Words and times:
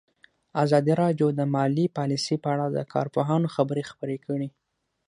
ازادي 0.63 0.93
راډیو 1.01 1.27
د 1.39 1.41
مالي 1.55 1.85
پالیسي 1.97 2.35
په 2.43 2.47
اړه 2.53 2.65
د 2.69 2.79
کارپوهانو 2.93 3.47
خبرې 3.55 3.83
خپرې 3.91 4.17
کړي. 4.25 4.47